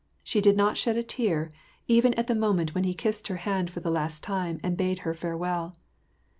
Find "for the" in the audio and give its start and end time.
3.69-3.91